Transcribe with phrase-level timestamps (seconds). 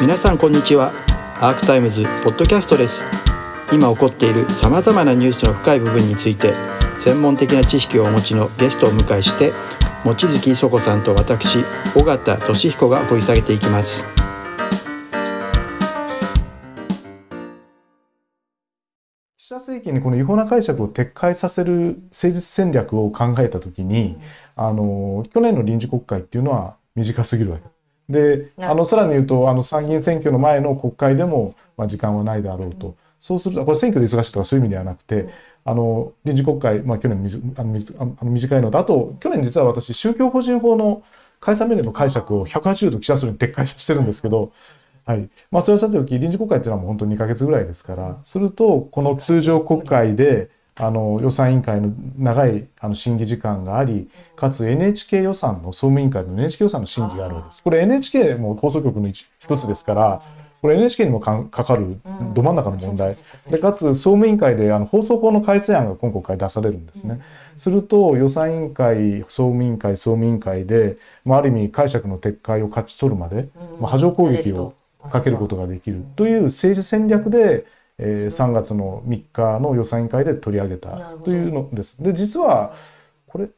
[0.00, 0.92] 皆さんこんにちは。
[1.40, 3.06] アークタイムズポッドキャストです。
[3.72, 6.52] 今起こっているさまざまなニュースの深い部分について
[6.98, 9.52] 専門的な知識をお持ちのゲストを迎えして
[10.04, 11.64] 望月磯子さんと私
[11.96, 14.06] 尾形俊彦が掘り下げていきます。
[19.36, 24.18] 岸田政権にこの違法な解釈を撤回させる政治戦略を考えたときに、
[24.56, 27.73] あの去年の臨時国会っていうのは短すぎるわけ。
[28.08, 35.30] であのさらに言うとあの参議院選挙の前の国会でも、まあ、時間はないだろうと、うん、そうするとこれ選挙で忙しいとかそういう意味ではなくて、うん、
[35.64, 37.18] あの臨時国会、まあ、去年
[37.56, 37.78] あの
[38.20, 41.02] あの短いのとあと去年実は私宗教法人法の
[41.40, 44.52] 解散命令の解釈を180度岸田総理に撤回させてるんですけど、
[45.04, 45.28] はい。
[45.50, 57.62] まあ、それはさておき臨時国会っていうのはもう本当に2か月ぐらいですからするとこの通常国会であの予算委員会の長いあの審議時間がありかつ NHK 予算の総務委員会の NHK 予算の審議があるわけです。
[57.62, 60.22] これ NHK も放送局の一つですから
[60.64, 62.00] これ NHK にもかかる
[62.32, 63.18] ど真ん中の問題。
[63.50, 67.20] でかつ総務委員会であの放送法の改正案が今国会出されるんですね。
[67.54, 74.72] すると予算委員会総務委員会総務委員会で、まあ、ある意味解釈の撤回を勝ち取るまで、まあ、波状攻撃を
[75.10, 77.66] かけることができるという政治戦略で
[77.98, 82.02] えー、3月の3日の予算委員会で取り上げたというのです。
[82.02, 82.72] で実は
[83.26, 83.48] これ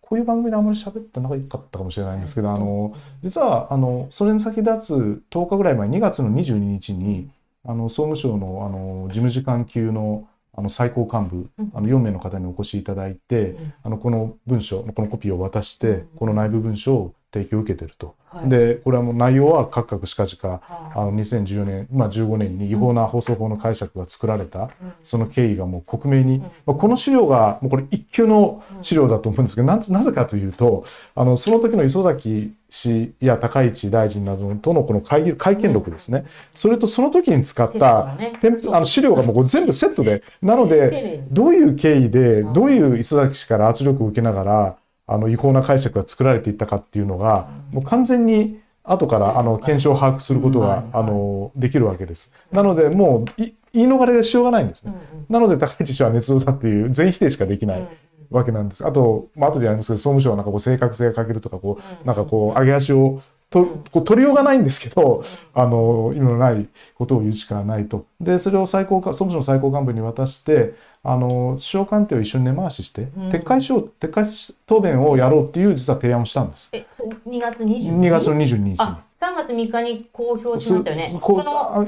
[0.00, 1.40] こういう番組であんまり喋ってなかっ
[1.70, 4.94] たかもしれないんですけど、あの実はあのそれに先立つ
[5.30, 7.30] 10日ぐらい前2月の22日に
[7.64, 18.16] あの総務省のあの事務次官級のあの最高幹部あの4名の方にお越しいただいて、あのこの文書このコピーを渡してこの内部文書を提供を受けてると。
[18.30, 20.60] はい、でこれはもう内容は各々しかじか、
[20.94, 24.70] あの2014年、まあ、15年に違法な放送法の解釈が作られた、
[25.02, 30.84] その経緯がもう克明に、まあ、この資料がもうこれ一級の資料だと思うんですけどななぜかというと
[31.14, 38.38] あのその時の磯崎氏や高市大臣などとのこの会議会見録ですね、それとその時に使った、ね、
[38.72, 44.76] あの資料がもう全部セットでなのでどういう経緯でどういう磯崎氏から圧力を受けながら
[45.08, 52.32] あの違法な解釈が作られていったかっていうのが、もう完全に後からあの検証を把握することが、あのできるわけです。
[52.52, 54.92] なのでもう言い逃れしようがないんですね。
[55.28, 57.88] なので高市氏は捏造だっていう全否定しかできない。
[58.30, 58.86] わけなんです。
[58.86, 68.06] あと、まあ後でやりますけど、総務省はなんかこう正確性が欠けるとか、こう、なんかこう、上げ足をとこう取りようがないんですけど、あの、意味のないことを言うしかないと。
[68.20, 74.24] で、それを最高総務省の最高幹部に渡して、あの首相官邸を一緒に根回しして、うん、撤回しよう撤回
[74.66, 76.68] 答弁をやろうっていう実は提案をしたんです。
[76.72, 76.86] え
[77.26, 79.07] 2月22日 ?2 月の22日に。
[79.20, 81.20] 3月3日に公表しましたよね。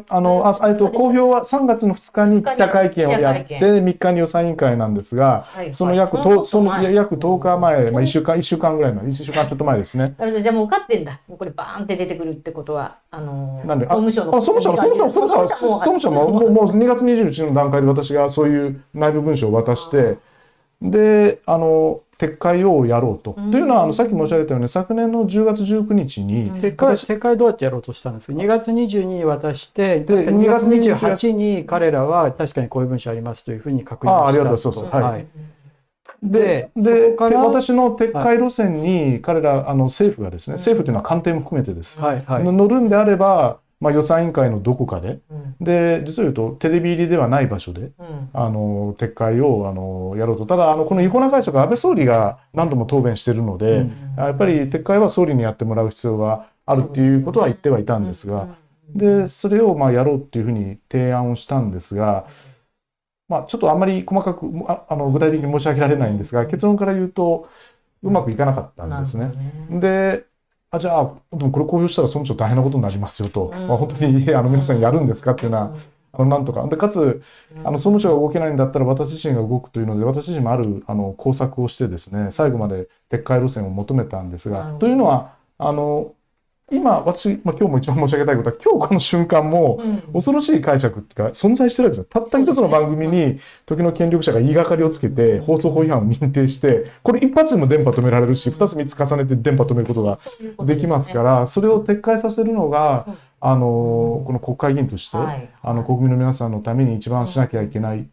[0.09, 10.07] あのあえっと公表は3月の2日に記者会見をやって3日に予算委員会なんですが、その約とその約10日前、まあ1週間1週間ぐらいの1週間ちょっと前ですね。
[10.43, 11.21] じゃもう分かってんだ。
[11.29, 20.19] これバーンって出てくるってことはあのなんで総務省の総務省総務省総務省ももうもう2月21日の段階で私がそういう内部文書を渡して。
[20.83, 23.33] であの撤回をやろうと。
[23.33, 35.27] というのはあのさっき申し上げたように昨年の10月19日に、撤回撤回どうやってやろうとしたんですか？2月22日に渡してで2月28日に彼らは確かにこういう文書ありますというふうに確認したあありがとうそうそうはい、
[36.23, 50.45] でで私の撤回路線に彼らあの政府がですね、政府というのは官邸も含めてです、はいはい、乗るんであればまあ、予算委員会のどこかで、うん、で実を言うとテレビ入りではない場所で、うん、あの撤回をあのやろうと。
[50.45, 58.49] ただあのこの違法な解釈安倍総理が何度も答弁しているので、うん、やっぱり撤回は総理にやってもらう必要があるっていうことは言ってはいたんですが、
[58.95, 62.27] でそれをまあやろうっていうふうに提案をしたんですが、
[63.29, 67.49] まあ、ちょっとあんまり細かくああの具体的に申し上げられないんですが結論から言うと
[68.03, 69.33] うまくいかなかったんですね。
[69.71, 70.25] で
[70.71, 75.79] あじゃあでもこれ公表したら総務省大変なことになりますよと、うん、まあ、本当にあの皆さんやるんですかっていうのは、うん、
[76.13, 76.67] あのなんとか。
[76.69, 77.23] でかつ
[77.65, 86.15] あの総務省が動けないんだったら私自身が動くというので私自身もあるあの工作をしてですね最後まで撤回路線を求めたんですが、というのはあの
[86.71, 89.81] 今私、まあ、今日も一番申し上げたいことは今日この瞬間も
[90.13, 92.05] 恐ろしい解釈っていうか存在してるわけですよ。
[92.05, 100.19] たった一つの番組に時の権力者が言いがかりをつけて放送法違反を認定してこれ一発でも電波止められるし二つ三つ重ねて電波止めることが
[100.65, 103.07] できますからそれを撤回させるのが
[103.41, 108.09] あのこの国会議員としてあの国民の皆さんのために一番しなきゃいけない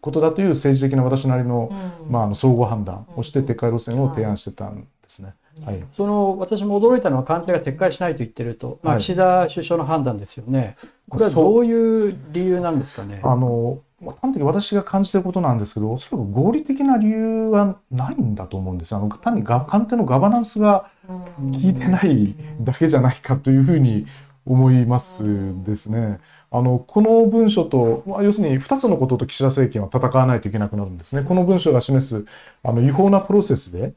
[0.00, 1.70] ことだという政治的な私なりの,、
[2.08, 5.34] まあ、あの総合判断をして撤回路線を提案してたんですね。
[5.64, 10.76] はい、その私も驚いたのは官邸が撤回しないと言ってると、まあ、岸田首相の判断ですよね。
[11.08, 13.20] これはどういう理由なんですかね？
[13.22, 18.98] あのまあ端的に私が感じてることなんですけど、おそらく合理的な理由はないんだと思うんですよ。
[18.98, 24.06] あの単にが官邸のガバナンスがうん効いてないだけじゃないかというふうに
[24.46, 25.24] 思います
[25.64, 26.18] ですね。
[26.52, 31.22] あのこの文書と、まあ、要するに2つのことと岸田政権は戦わないといけなくなるんですね。
[31.22, 32.24] この文書が示す
[32.64, 33.92] あの違法なプロセスで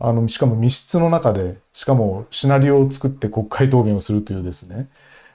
[0.00, 4.88] あのしかも密室の中でしかもシナリオを作って国会答弁をするというですね。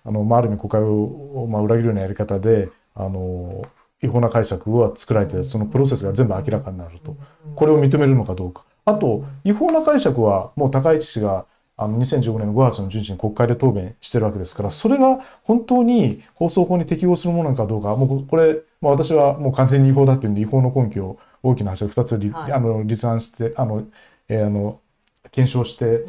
[0.06, 3.66] あの、まあ、ある意味国会を、まあ、裏切るようなやり方であの
[4.02, 7.18] 違法な解釈が作られてそのプロセスが全部明らかになると。
[7.56, 8.64] これを認めるのかどうか。
[8.86, 11.46] あと違法な解釈はもう高市氏が
[11.76, 22.52] あの2015年の5月の11日に国会で答弁してるわけですからそれが本当に放送法に適用するものなのかどうかもうこれ、まあ、私はもう完全に違法だっていうんで違法の根拠を大きな話で2つ立,、はい。
[22.52, 23.84] あの立案してあの、
[24.30, 24.80] えーあの
[25.32, 26.06] 検証して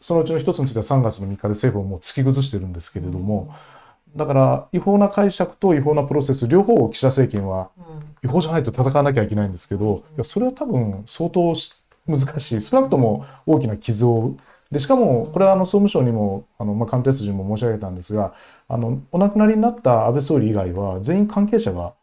[0.00, 3.52] そのうちの一つについては3月の3日で政府をもう突き崩してるんですけれども、
[4.14, 7.70] だから違法な解釈と違法なプロセス両方を岸田政権は
[8.22, 11.72] 違法じゃないと戦わなきゃいけないんですけどいやそれは多分相当し
[12.06, 14.38] 難しい少なくとも大きな傷を負う
[14.70, 18.34] でしかもこれはあの総務省にもあの、まあ、官邸筋にも申し上げたんですが
[18.68, 21.94] あのお亡くなりになった安倍総理以外は全員関係者が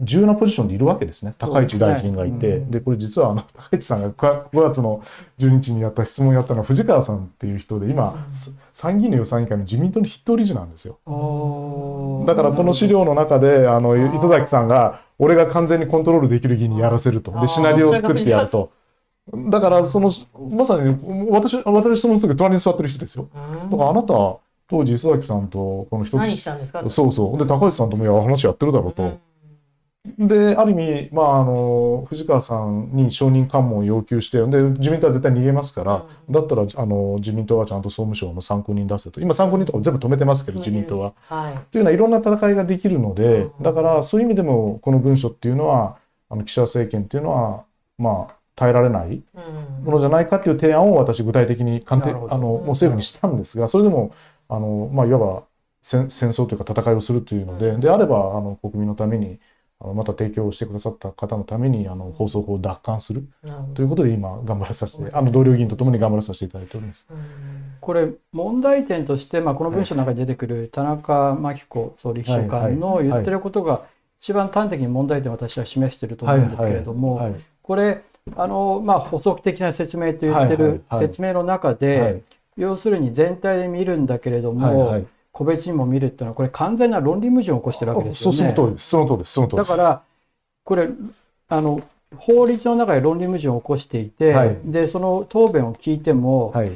[0.00, 1.34] 重要なポジションでいるわけですね。
[1.38, 2.60] 高市大臣がいて。
[2.60, 5.00] で,、これ実はあの 高市さんが5月の
[5.38, 10.98] 12日にやった質問をやったのは藤川さんっていう人で今、す参議院の予算委員会の自民党の筆頭理事なんですよ。
[12.26, 14.16] だからこの資料の中であのー。
[14.16, 17.32] 糸崎さんが俺が完全にコントロールできる議にやらせると。
[17.40, 18.70] でシナリオを作ってやると。
[19.50, 20.10] だからその
[20.50, 20.96] まさに
[21.30, 23.28] 私私質問する時隣に座ってる人ですよ。
[23.70, 24.36] だからあなた
[24.68, 26.82] 当時磯崎さんとこの一何したんですか？
[26.84, 27.38] つそうそう。
[27.38, 29.18] で高橋さんともいや話やってるだろうと、
[30.18, 39.20] である意味、まあ、あの藤川さんに承認喚問を要求してで自民党は絶対逃げますから、だったらあの自民党はちゃんと総務省の参考人出せと。
[39.20, 41.14] 今参考人とか全部止めてますけど自民党は。
[41.28, 41.58] はい。
[41.70, 43.62] というのはいろんな戦いができるのでうん。
[43.62, 45.96] だからそういう意味でもこの文書っていうのは
[46.28, 47.64] あの岸田政権っていうのは
[47.98, 49.22] まあ耐えられない
[49.84, 54.12] ものじゃないかっていう提案を私具体的に官邸あのもう政府にしたんですがそれでも
[54.48, 55.44] あの、まあ、いわば
[55.80, 59.38] 戦戦争というか戦いをするというのでであればあの国民のために
[59.80, 63.28] あのまた提供してくださった方のためにあの放送法を奪還する。
[63.74, 67.06] ということで今頑張らさせてあの同僚議員とともに頑張らさせていただいております。
[67.80, 73.84] これ問題点として、まあ、この文書の中に出てくる田中真紀子総理秘書官の言ってることが
[74.20, 77.34] 一番端的に問題点を私は示していると思うんですけれども、はい。
[77.62, 78.02] これ
[78.34, 82.22] あの、まあ、補足的な説明と言ってる説明の中で、はい。
[82.56, 84.92] 要するに全体で見るんだけれども、はい。
[84.94, 85.06] はい
[85.38, 88.36] 個別にも見るっていうのはこれ完全な論理矛盾を起こしてるわけですよね。
[88.36, 88.88] その通りです。
[88.88, 89.32] その通りです。
[89.34, 89.70] その通りです。
[89.70, 90.02] だから
[90.64, 90.88] これ
[91.48, 91.80] あの
[92.16, 94.58] 法律の中で論理矛盾を起こしていて、はい。
[94.64, 96.72] でその答弁を聞いても、はい。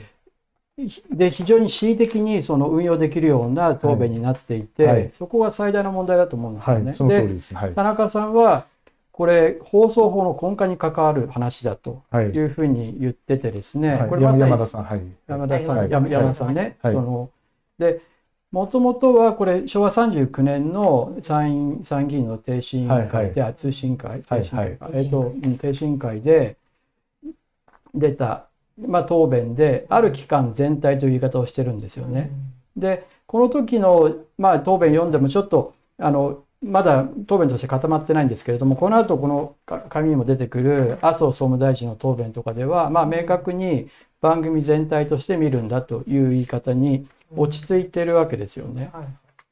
[1.10, 4.96] で非常に恣意的にその運用できるような答弁になっていて、はい。
[4.96, 6.84] はいそこが最大の問題だと思うんですよね。
[6.84, 7.52] はい、その通りでです。
[7.52, 7.60] ね。
[7.60, 7.74] はい。
[7.74, 8.66] 田中さんは
[9.10, 12.26] これ放送法の根幹に関わる話だとはい。
[12.26, 14.08] いうふうに言っててですね、はい。
[14.08, 15.02] これまさに山田さん、はい。
[15.26, 16.94] 山田さん、はい山はい山田さんね、はい。
[16.94, 17.30] その
[17.78, 18.00] で
[18.52, 26.56] もともとはこれ昭和39年の参院参議院の停止委員会で、あ通信会停止委員会か、はいえっ、とうん停止委員会で
[27.94, 32.30] 出たまあ答弁である期間全体という言い方をしてるんですよね。
[32.76, 43.88] でこの時のまあ答弁読んでもちょっとあのまだ答弁として固まってないんですけれどもこの後このか紙にも出てくる麻生総務大臣の答弁とかではまあ明確に
[44.20, 47.06] 番組全体として見るんだという言い方に
[47.36, 48.90] 落ち着いてるわけですよね。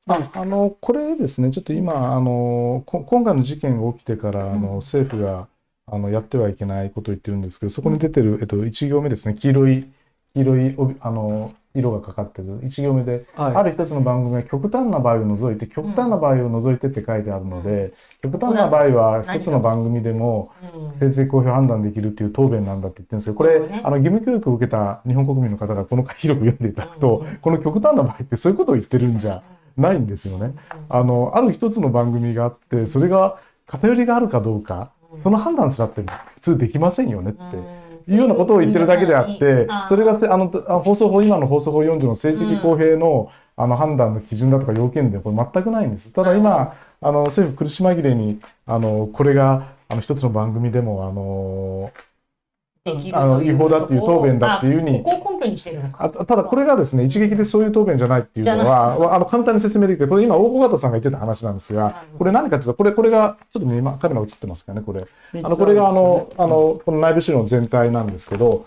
[0.06, 5.46] ああのこれですね、ちょっと今、あのこ今回の事件が起きてから、あの政府が
[5.87, 9.92] あのやってはいけないことを言ってるんですけど、そこに出てる、えっと、1行目ですね、黄色い
[10.35, 12.60] 黄色い帯あの色がかかってる。
[12.60, 20.52] 1行目で、はい、ある一つの番組は極端な場合を除いて、極端な場合を除いてって書いてあるので、極端な場合は一つの番組でも
[20.94, 29.42] 政治的公表判断できるっていう答弁なんだって言ってるんですけど、これ、あの義務教育を受けた日本国民の方がこの回広く読んでいただくと、この極端な場合ってそういうことを言ってるんじゃ
[29.76, 30.54] ないんですよね。
[30.88, 36.02] あのある一つの番組があってそれが偏りがあるかどうかその判断すらって
[36.34, 37.40] 普通できませんよねって
[38.11, 46.12] いうようなことを言ってるだけであってそれがせあのあ放送法今の放送法4条の政治的公平の,、あの判断の基準だとか要件でこれ全くないんです。
[46.12, 51.93] ただ今あの政府苦し紛れにあのこれがあの一つの番組でもあの
[53.12, 55.02] あの違法だっていう答弁だっていうふうに。
[55.02, 55.97] ここを根拠にしてるのか。
[56.04, 65.06] あただこれがですね一撃でそういう答弁じゃないっていうのはあの簡単に説明できてこれ今大小方さんが言ってた話なんですがこれ何かというとこれこれがちょっと今カメラ映ってますかねこれ。
[65.42, 68.64] あのこれがあのあのこの内部資料の全体なんですけど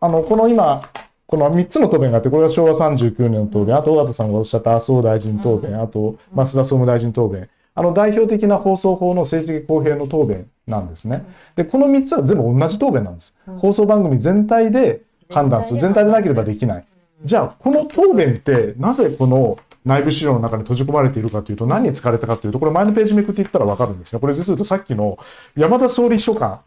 [0.00, 0.82] あのこの今
[1.26, 11.24] この3つの答弁があってこれが昭和39年の答弁あと尾形さんがおっしゃった麻生大臣答弁あと増田総務大臣答弁あの代表的な放送法の政治的公平の答弁なんですね。
[11.56, 13.34] で、この3つは全部同じ答弁なんです。
[13.58, 15.80] 放送番組全体で判断する。
[15.80, 16.84] 全体でなければできない。
[17.24, 25.18] じゃあ、この答弁ってなぜこの内部資料の中に閉じ込まれているかというと、何に使われたかというと、これ前のページめくっていったらわかるんですが、これ実を言うとさっきの
[25.56, 26.60] 山田総理秘書官、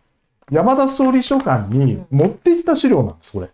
[0.50, 3.50] 山田総理秘書官に持っていった資料なんです、これ。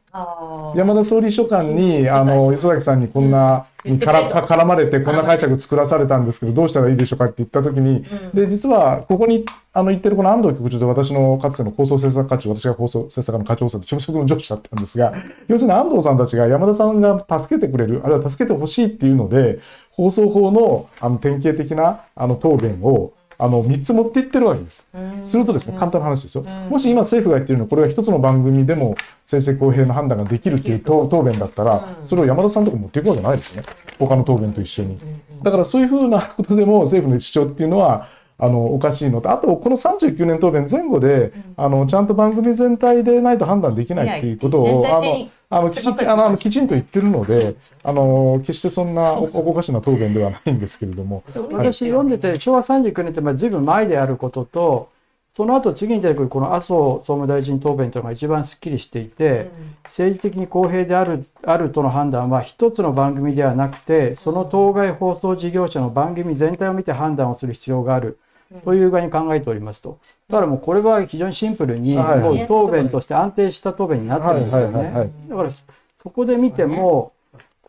[0.75, 8.03] 山田総理秘書官に、あの、磯崎さんにこんな、にからか絡まれて、こんな解釈作らされたんですけど、どうしたらいいでしょうかって言ったときに、
[8.35, 15.13] で、実は、ここに、あの、言ってるこの安藤局長で私のかつての放送制作課長、私が放送制作課の課長さんで朝食の上司だったんですが、
[15.47, 19.57] 要するに安藤さんたちが山田さんが助けてくれる、あるいは助けてほしいっていうので、
[19.89, 24.87] 放送法の、あの、典型的な、あの、答弁を、あの3つ持っていってるわけです。
[25.23, 26.43] するとですね、簡単な話ですよ。
[26.69, 33.63] もし今政府が言ってるのは、これが一つの番組でも正々公平な判断ができるっていう答弁だったら、それを山田さんとか持っていくわけないですね。
[33.99, 34.99] 他の答弁と一緒に。
[35.41, 38.07] だからそういうふうなことでも政府の主張っていうのは、
[38.39, 39.29] あのおかしいのと。
[39.29, 51.23] あとこの39年答弁前後で、あのちゃんと番組全体でないと判断できないっていうことをあのあのきちあのきちんと言ってるのであの決してそんなおおかしな答弁ではないんですけれども。
[51.51, 54.89] 私読んでて昭和39年ってまあ随分前であることと
[55.35, 59.49] その後次に出てくるこの麻生総務大臣答弁というのが一番すっきりしていて、
[59.83, 68.19] 政治的に公平であるあるとの判断は一つの番組ではなくてその当該放送事業者の番組全体を見て判断をする必要がある。
[68.63, 69.99] という具合に考えておりますと。
[70.29, 75.11] だからもうこれは非常にシンプルに、もう答弁として安定した答弁になってるんですよね。
[75.29, 77.13] だからそこで見ても、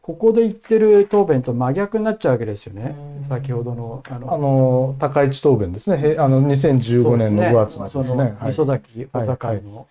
[0.02, 2.94] ここで言ってる答弁と真逆になっちゃうわけですよね。
[3.28, 6.16] 先ほどのあのあの高市答弁ですね。
[6.18, 8.36] あの2015年の5月のですね。
[8.46, 9.86] 磯崎小坂の。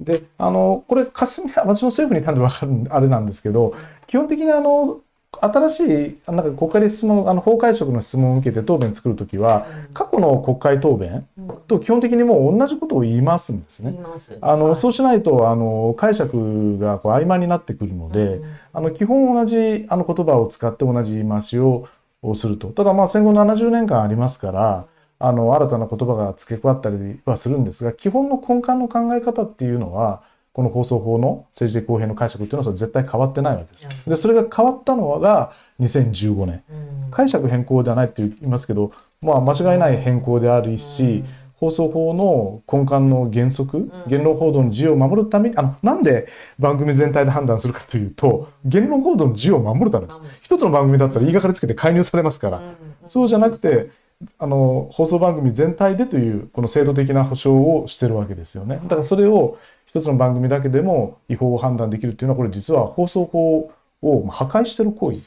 [0.00, 3.74] で、あのこれ霞私も政府に単で分かるあれなんですけど、
[4.06, 5.00] 基本的にあの
[5.40, 11.26] 新しいなんか国会で質問あの法解釈の質問を受けて答弁作るときは、過去の国会答弁
[11.66, 13.98] と基本的にもう同じことを言いますんですね。
[14.40, 18.40] あの、そうしないとあの解釈がこう曖昧になってくるので、
[18.72, 21.86] あの基本同じあの言葉を使って同じ言い回しを
[22.34, 22.68] すると。
[22.68, 24.86] ただまあ戦後70年間ありますから。
[25.20, 33.88] あの新たな言葉が付け加わったりはするんですが基本の根幹の考え方っていうのはこの放送法の政治的公平の解釈っていうのはそれ絶対変わってないわけです。
[34.06, 36.62] でそれが変わったのが2015年。
[37.10, 41.24] 解釈変更ではないって言いますけど、まあ、間違いない変更であるし、
[41.58, 46.28] 放送法の根幹の原則、言論報道の自由を守るために、あの、なんで
[46.58, 50.22] 番組全体で判断するかというと、言論報道の自由を守るためです。
[50.40, 52.62] 一つの番組だったら言いがかりつけて介入されますから、
[53.06, 53.90] そうじゃなくて、
[54.38, 58.80] あの放送番組全体でというこの制度的な保障をしてるわけですよね。
[58.82, 65.24] だからそれを一つの番組だけでも違法を判断できるっていうのはこれ実は放送法を破壊してる行為、ね、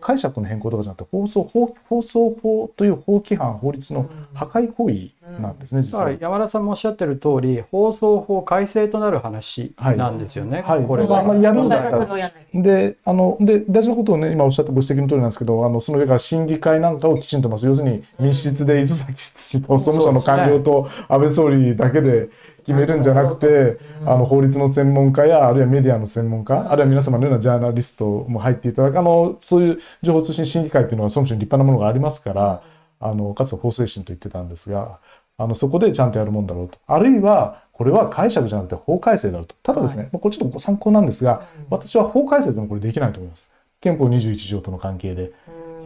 [0.00, 6.10] 解釈の変更とかじゃなくて放送法放送法という法規範法律の破壊行為なんですね、うん、実は。
[6.12, 12.32] 山田さんもおっしゃってる通り放送法改正となる話なんですよね、はい、はい、これは、まあ、やるんだったら。
[12.52, 22.28] であので大事なことをね今おっしゃったご指摘の通りなんですけどあのその上から審議会なんかをきちんとます要するに密室で磯崎総務省の官僚と安倍総理だけで
[22.64, 32.62] 決めるんじゃなくて、あの法律の専門家やあるいはメディアの専門家、あるいは皆様のようなジャーナリストも入っていただくあのそういう情報通信審議会っていうのは総務省に立派なものがありますから
[33.00, 34.98] あのかつて法制審と言ってたんですが
[35.36, 36.78] あのそこでちゃんとやるもんだろうと。
[36.86, 39.56] あるいはこれは解釈じゃなくて法改正だろうと。
[39.62, 43.50] ただですね、はい、これちょっとご参考なんですが私は法改正でもこれできないと思います。
[43.80, 45.32] 憲法21条との関係で。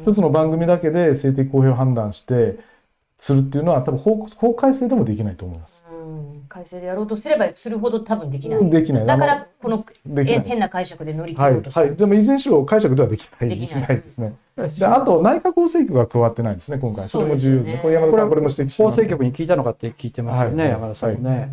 [0.03, 2.59] 一つの番組だけで性的公平を判断して
[3.17, 5.85] するっていうのは多分法法改正でもできないと思います。
[6.49, 8.71] 改正でやろうとすればするほど多分できない。
[8.71, 9.07] できない。
[9.07, 9.85] だからこの
[10.15, 11.97] 変な解釈で乗り切ろうとはい、はい。
[11.97, 14.35] でもいずれにしろ解釈ではできないできないですね。
[14.57, 17.09] であと内閣法制局が加わってないんですね今回。
[17.09, 17.79] それも重要ですね。
[17.83, 21.51] これ山田さんこれも指摘して法制局に聞いたのかって聞いてますよね、はい、山田さんもね、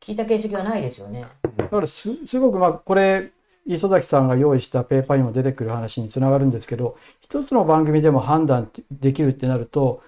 [0.00, 1.24] 聞いた形跡はないですよね。
[1.56, 3.30] だからすすごくまあこれ
[3.66, 10.02] 磯崎さんが用意したペーパーにも出てくる話につながるんですけど一つの番組でも判断できるってなると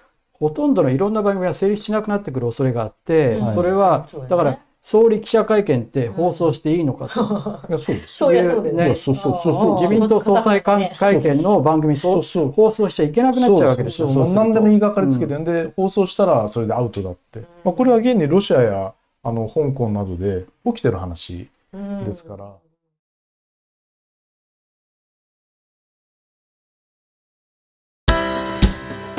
[0.45, 7.61] ほとんどのいろんな番組が成立しなくなってくる恐れがあって、それは、だから総理記者会見って放送していいのかと。
[7.67, 8.23] いやそうです。
[8.71, 12.23] ね、そうそうそう自民党総裁会見の番組そう。
[12.23, 14.07] そう放送しちゃいけなくなっちゃうわけですよ。
[14.27, 15.43] 何でも言いがかりつけてん。
[15.43, 17.39] で、放送したらそれでアウトだって。
[17.63, 22.51] まあこれは現にロシアやあの香港などで起きてる話ですから。